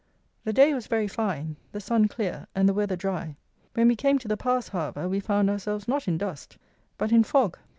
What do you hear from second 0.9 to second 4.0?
fine, the sun clear, and the weather dry. When we